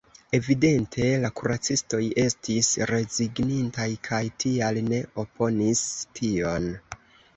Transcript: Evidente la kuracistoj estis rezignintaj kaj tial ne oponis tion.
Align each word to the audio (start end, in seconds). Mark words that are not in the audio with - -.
Evidente 0.35 1.09
la 1.25 1.29
kuracistoj 1.39 1.99
estis 2.23 2.71
rezignintaj 2.93 3.87
kaj 4.11 4.23
tial 4.45 4.81
ne 4.89 5.03
oponis 5.25 5.85
tion. 6.21 6.71